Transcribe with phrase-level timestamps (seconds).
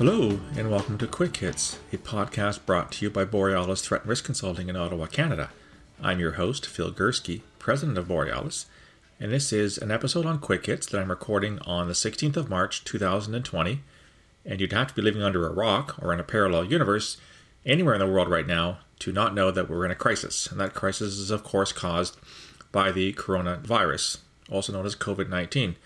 [0.00, 4.08] Hello, and welcome to Quick Hits, a podcast brought to you by Borealis Threat and
[4.08, 5.50] Risk Consulting in Ottawa, Canada.
[6.02, 8.64] I'm your host, Phil Gurski, president of Borealis,
[9.20, 12.48] and this is an episode on Quick Hits that I'm recording on the 16th of
[12.48, 13.82] March 2020.
[14.46, 17.18] And you'd have to be living under a rock or in a parallel universe
[17.66, 20.46] anywhere in the world right now to not know that we're in a crisis.
[20.50, 22.16] And that crisis is, of course, caused
[22.72, 25.76] by the coronavirus, also known as COVID 19,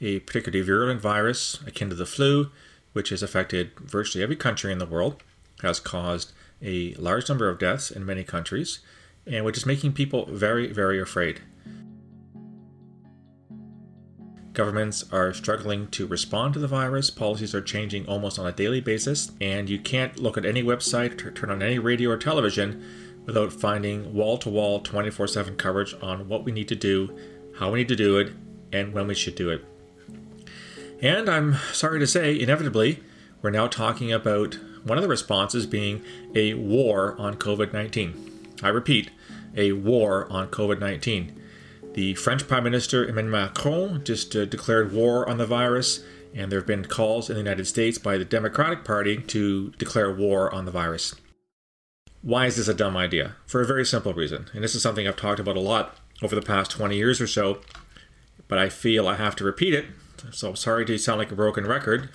[0.00, 2.50] a particularly virulent virus akin to the flu
[2.92, 5.22] which has affected virtually every country in the world,
[5.62, 8.80] has caused a large number of deaths in many countries,
[9.26, 11.40] and which is making people very, very afraid.
[14.52, 17.08] Governments are struggling to respond to the virus.
[17.08, 21.24] Policies are changing almost on a daily basis, and you can't look at any website
[21.24, 22.84] or turn on any radio or television
[23.24, 27.16] without finding wall to wall 24 7 coverage on what we need to do,
[27.58, 28.32] how we need to do it,
[28.72, 29.64] and when we should do it.
[31.02, 33.02] And I'm sorry to say, inevitably,
[33.42, 36.00] we're now talking about one of the responses being
[36.32, 38.50] a war on COVID 19.
[38.62, 39.10] I repeat,
[39.56, 41.42] a war on COVID 19.
[41.94, 46.60] The French Prime Minister Emmanuel Macron just uh, declared war on the virus, and there
[46.60, 50.66] have been calls in the United States by the Democratic Party to declare war on
[50.66, 51.16] the virus.
[52.22, 53.34] Why is this a dumb idea?
[53.44, 54.48] For a very simple reason.
[54.54, 57.26] And this is something I've talked about a lot over the past 20 years or
[57.26, 57.58] so,
[58.46, 59.86] but I feel I have to repeat it
[60.30, 62.10] so sorry to sound like a broken record,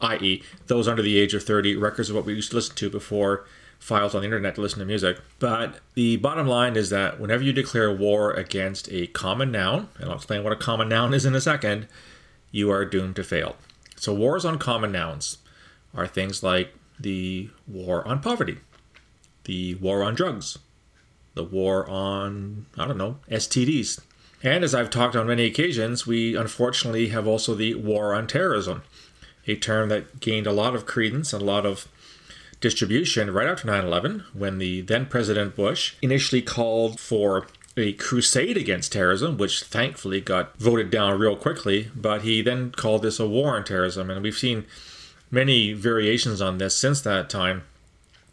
[0.00, 2.90] i.e., those under the age of 30, records of what we used to listen to
[2.90, 3.44] before
[3.78, 5.18] files on the internet to listen to music.
[5.38, 10.08] But the bottom line is that whenever you declare war against a common noun, and
[10.08, 11.86] I'll explain what a common noun is in a second,
[12.50, 13.56] you are doomed to fail.
[13.96, 15.38] So, wars on common nouns
[15.94, 18.58] are things like the war on poverty,
[19.44, 20.58] the war on drugs,
[21.34, 24.00] the war on, I don't know, STDs,
[24.42, 28.82] and as I've talked on many occasions, we unfortunately have also the war on terrorism,
[29.46, 31.88] a term that gained a lot of credence and a lot of
[32.60, 38.56] distribution right after 9 11 when the then President Bush initially called for a crusade
[38.56, 43.26] against terrorism, which thankfully got voted down real quickly, but he then called this a
[43.26, 44.10] war on terrorism.
[44.10, 44.64] And we've seen
[45.30, 47.64] many variations on this since that time.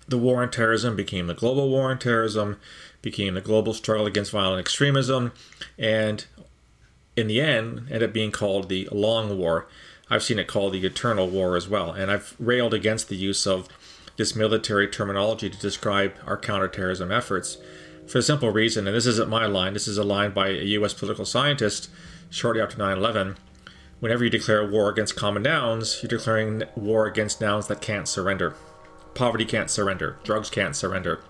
[0.07, 2.57] The war on terrorism became the global war on terrorism
[3.01, 5.31] became the global struggle against violent extremism,
[5.77, 6.25] and
[7.15, 9.67] in the end, ended up being called the Long War.
[10.09, 13.47] I've seen it called the Eternal War as well, and I've railed against the use
[13.47, 13.67] of
[14.17, 17.57] this military terminology to describe our counterterrorism efforts
[18.07, 20.63] for the simple reason, and this isn't my line, this is a line by a
[20.63, 21.89] US political scientist
[22.29, 23.37] shortly after 9 11.
[23.99, 28.55] Whenever you declare war against common nouns, you're declaring war against nouns that can't surrender.
[29.13, 31.21] Poverty can't surrender, drugs can't surrender,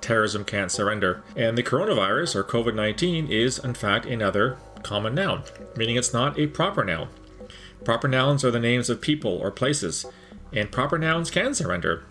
[0.00, 1.22] terrorism can't surrender.
[1.36, 5.42] And the coronavirus, or COVID 19, is in fact another common noun,
[5.76, 7.08] meaning it's not a proper noun.
[7.84, 10.04] Proper nouns are the names of people or places,
[10.52, 12.04] and proper nouns can surrender.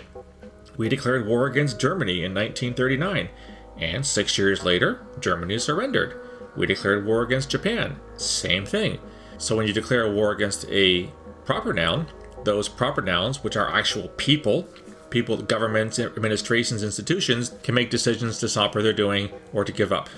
[0.77, 3.29] We declared war against Germany in 1939,
[3.77, 6.19] and six years later, Germany surrendered.
[6.55, 8.99] We declared war against Japan, same thing.
[9.37, 11.11] So when you declare a war against a
[11.45, 12.07] proper noun,
[12.43, 14.67] those proper nouns, which are actual people,
[15.09, 19.91] people, governments, administrations, institutions can make decisions to stop what they're doing or to give
[19.91, 20.09] up.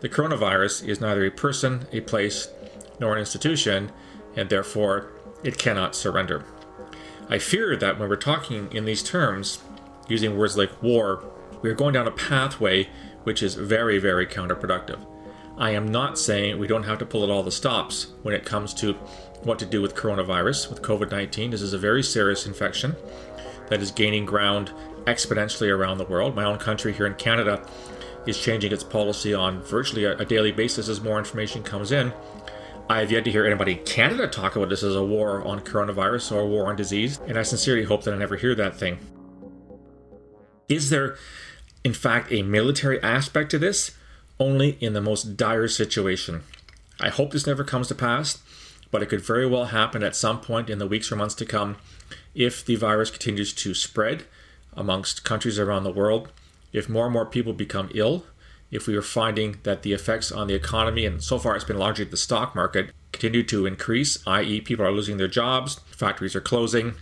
[0.00, 2.48] The coronavirus is neither a person, a place,
[3.00, 3.90] nor an institution,
[4.36, 5.12] and therefore
[5.42, 6.44] it cannot surrender.
[7.28, 9.62] I fear that when we're talking in these terms,
[10.08, 11.24] using words like war,
[11.62, 12.88] we're going down a pathway
[13.22, 14.98] which is very, very counterproductive.
[15.56, 18.44] I am not saying we don't have to pull at all the stops when it
[18.44, 18.94] comes to
[19.44, 21.50] what to do with coronavirus, with COVID 19.
[21.50, 22.96] This is a very serious infection
[23.68, 24.72] that is gaining ground
[25.04, 26.34] exponentially around the world.
[26.34, 27.66] My own country here in Canada
[28.26, 32.12] is changing its policy on virtually a, daily basis as more information comes in.
[32.88, 35.60] I have yet to hear anybody in Canada talk about this as a war on
[35.60, 38.76] coronavirus or a war on disease, and I sincerely hope that I never hear that
[38.76, 38.98] thing.
[40.68, 41.16] Is there,
[41.82, 43.92] in fact, a military aspect to this?
[44.38, 46.42] Only in the most dire situation.
[47.00, 48.42] I hope this never comes to pass,
[48.94, 51.44] but it could very well happen at some point in the weeks or months to
[51.44, 51.76] come
[52.32, 54.22] if the virus continues to spread
[54.74, 56.30] amongst countries around the world,
[56.72, 58.24] if more and more people become ill,
[58.70, 61.76] if we are finding that the effects on the economy, and so far it's been
[61.76, 66.40] largely the stock market, continue to increase, i.e., people are losing their jobs, factories are
[66.40, 66.94] closing,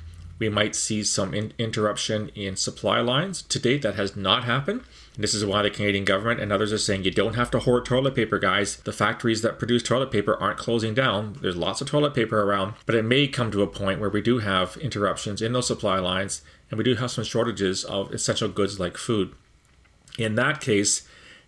[0.43, 3.43] we might see some in- interruption in supply lines.
[3.43, 4.83] To date, that has not happened.
[5.17, 7.85] This is why the Canadian government and others are saying you don't have to hoard
[7.85, 8.79] toilet paper, guys.
[8.79, 11.37] The factories that produce toilet paper aren't closing down.
[11.41, 14.21] There's lots of toilet paper around, but it may come to a point where we
[14.21, 16.43] do have interruptions in those supply lines
[16.73, 19.33] and we do have some shortages of essential goods like food.
[20.19, 21.07] In that case,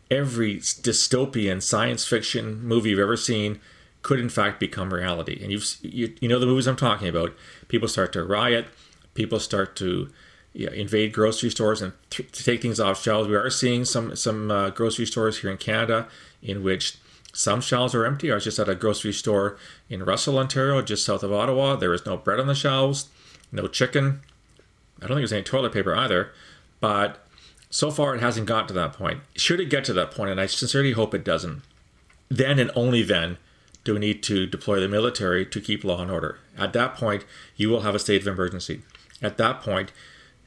[0.08, 3.60] every dystopian science fiction movie you've ever seen
[4.04, 5.40] could in fact become reality.
[5.42, 7.34] And you've you, you know the movies I'm talking about.
[7.66, 8.66] People start to riot,
[9.14, 10.10] people start to
[10.52, 13.28] yeah, invade grocery stores and th- to take things off shelves.
[13.28, 16.06] We are seeing some some uh, grocery stores here in Canada
[16.42, 16.98] in which
[17.32, 18.30] some shelves are empty.
[18.30, 19.56] I was just at a grocery store
[19.88, 21.74] in Russell, Ontario, just south of Ottawa.
[21.74, 23.08] There was no bread on the shelves,
[23.50, 24.20] no chicken.
[24.98, 26.30] I don't think there's any toilet paper either.
[26.78, 27.26] But
[27.70, 29.22] so far, it hasn't got to that point.
[29.34, 31.62] Should it get to that point, and I sincerely hope it doesn't,
[32.28, 33.38] then and only then
[33.84, 36.38] do we need to deploy the military to keep law and order.
[36.56, 37.24] At that point,
[37.56, 38.82] you will have a state of emergency.
[39.22, 39.92] At that point,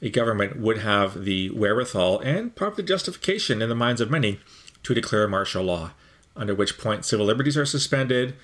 [0.02, 4.40] a government would have the wherewithal and probably justification in the minds of many
[4.84, 5.92] to declare martial law,
[6.36, 8.36] under which point civil liberties are suspended,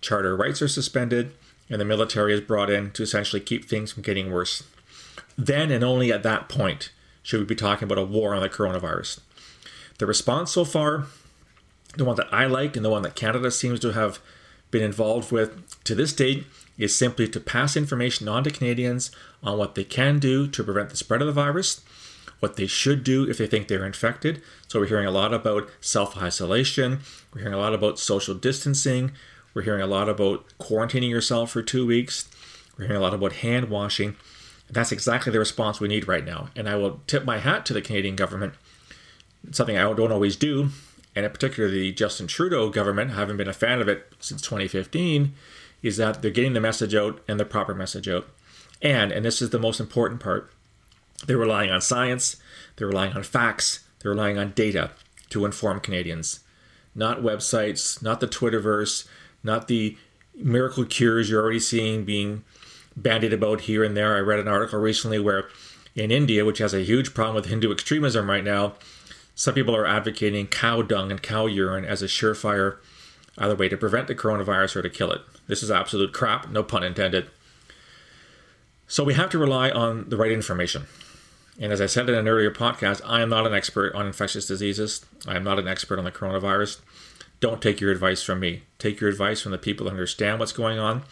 [0.00, 1.32] charter rights are suspended,
[1.68, 4.62] and the military is brought in to essentially keep things from getting worse.
[5.36, 6.90] Then and only at that point
[7.22, 9.20] should we be talking about a war on the coronavirus.
[9.98, 11.06] The response so far,
[11.96, 14.20] the one that I like and the one that Canada seems to have
[14.70, 16.46] been involved with to this date,
[16.78, 19.10] is simply to pass information on to Canadians
[19.42, 21.82] on what they can do to prevent the spread of the virus,
[22.40, 24.42] what they should do if they think they're infected.
[24.68, 27.00] So, we're hearing a lot about self isolation,
[27.32, 29.12] we're hearing a lot about social distancing,
[29.54, 32.28] we're hearing a lot about quarantining yourself for two weeks,
[32.76, 34.16] we're hearing a lot about hand washing.
[34.68, 36.48] That's exactly the response we need right now.
[36.56, 38.54] And I will tip my hat to the Canadian government.
[39.52, 40.70] Something I don't always do,
[41.16, 45.34] and in particular the Justin Trudeau government, having been a fan of it since 2015
[45.82, 48.28] is that they're getting the message out and the proper message out.
[48.82, 50.52] And, and this is the most important part,
[51.26, 52.36] they're relying on science,
[52.76, 54.90] they're relying on facts, they're relying on data
[55.30, 56.40] to inform Canadians.
[56.94, 59.06] Not websites, not the Twitterverse,
[59.42, 59.96] not the
[60.34, 62.44] miracle cures you're already seeing being
[62.94, 64.14] bandied about here and there.
[64.14, 65.48] I read an article recently where
[65.94, 68.74] in India, which has a huge problem with Hindu extremism right now,
[69.36, 72.78] some people are advocating cow dung and cow urine as a surefire
[73.36, 75.20] either way to prevent the coronavirus or to kill it.
[75.46, 77.30] This is absolute crap, no pun intended.
[78.88, 80.86] So we have to rely on the right information.
[81.60, 84.46] And as I said in an earlier podcast, I am not an expert on infectious
[84.46, 85.04] diseases.
[85.28, 86.80] I am not an expert on the coronavirus.
[87.40, 88.62] Don't take your advice from me.
[88.78, 91.02] Take your advice from the people who understand what's going on.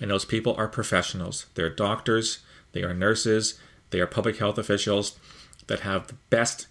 [0.00, 1.46] And those people are professionals.
[1.54, 2.38] They're doctors,
[2.72, 3.60] they are nurses,
[3.90, 5.18] they are public health officials
[5.66, 6.66] that have the best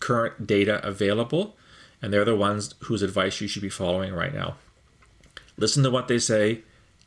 [0.00, 1.56] current data available.
[2.00, 4.56] And they're the ones whose advice you should be following right now.
[5.56, 6.62] Listen to what they say.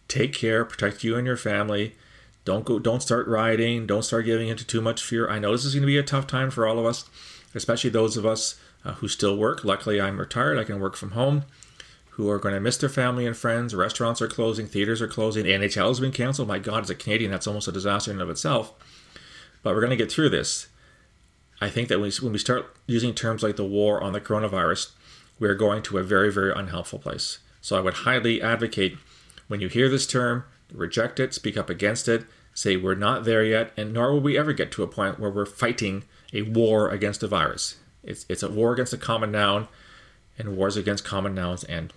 [0.08, 0.66] Take care.
[0.66, 1.96] Protect you and your family.
[2.44, 2.80] Don't go.
[2.80, 3.88] Don't start rioting.
[3.88, 5.30] Don't start giving into too much fear.
[5.30, 7.10] I know this is going to be a tough time for all of us,
[7.56, 9.64] especially those of us uh, who still work.
[9.64, 10.58] Luckily, I'm retired.
[10.58, 11.44] I can work from home.
[12.16, 13.74] Who are going to miss their family and friends?
[13.74, 14.68] Restaurants are closing.
[14.68, 15.46] Theaters are closing.
[15.46, 16.48] NHL has been canceled.
[16.48, 18.74] My God, as a Canadian, that's almost a disaster in and of itself.
[19.64, 20.68] But we're going to get through this.
[21.62, 24.92] I think that when we start using terms like the war on the coronavirus,
[25.40, 27.38] we're going to a very, very unhelpful place.
[27.62, 28.98] So I would highly advocate
[29.48, 30.44] when you hear this term,
[30.74, 34.38] reject it, speak up against it, say we're not there yet, and nor will we
[34.38, 36.04] ever get to a point where we're fighting
[36.34, 37.78] a war against a virus.
[38.04, 39.68] It's, it's a war against a common noun,
[40.40, 41.94] and wars against common nouns end.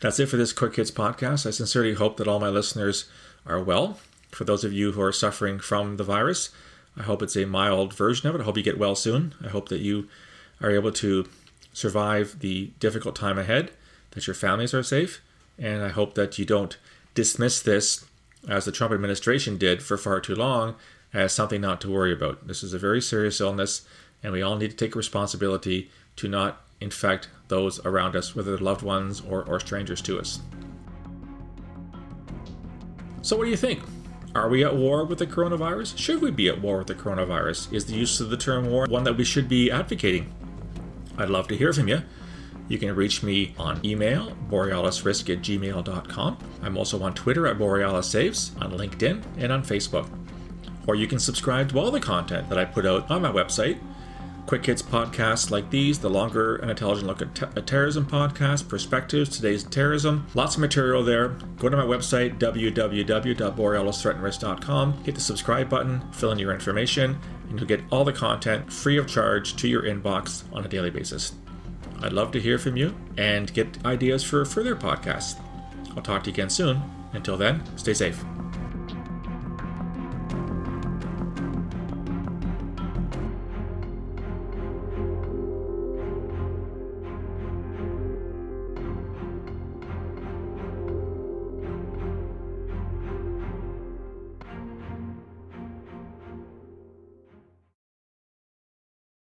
[0.00, 1.46] That's it for this Quick Hits podcast.
[1.46, 3.10] I sincerely hope that all my listeners
[3.44, 3.98] are well.
[4.30, 6.50] For those of you who are suffering from the virus,
[6.98, 8.40] I hope it's a mild version of it.
[8.40, 9.34] I hope you get well soon.
[9.44, 10.08] I hope that you
[10.60, 11.28] are able to
[11.72, 13.70] survive the difficult time ahead
[14.12, 15.22] that your families are safe,
[15.58, 16.76] and I hope that you don't
[17.14, 18.04] dismiss this,
[18.48, 20.74] as the Trump administration did for far too long,
[21.12, 22.46] as something not to worry about.
[22.46, 23.86] This is a very serious illness,
[24.22, 28.64] and we all need to take responsibility to not infect those around us, whether they're
[28.64, 30.40] loved ones or, or strangers to us.
[33.22, 33.80] So, what do you think?
[34.38, 35.98] Are we at war with the coronavirus?
[35.98, 37.72] Should we be at war with the coronavirus?
[37.72, 40.32] Is the use of the term war one that we should be advocating?
[41.18, 42.02] I'd love to hear from you.
[42.68, 46.38] You can reach me on email, borealisrisk at gmail.com.
[46.62, 50.08] I'm also on Twitter at borealissaves, on LinkedIn, and on Facebook.
[50.86, 53.80] Or you can subscribe to all the content that I put out on my website.
[54.48, 59.28] Quick hits podcasts like these, the longer and intelligent look at, at terrorism podcast, perspectives,
[59.28, 60.26] today's terrorism.
[60.32, 61.36] Lots of material there.
[61.58, 67.18] Go to my website, www.borealisthreatandrisk.com, hit the subscribe button, fill in your information,
[67.50, 70.88] and you'll get all the content free of charge to your inbox on a daily
[70.88, 71.34] basis.
[72.00, 75.38] I'd love to hear from you and get ideas for further podcasts.
[75.94, 76.80] I'll talk to you again soon.
[77.12, 78.24] Until then, stay safe.